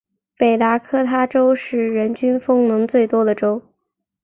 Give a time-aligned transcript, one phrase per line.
[0.35, 3.61] 北达科他州是人均风能最多的州。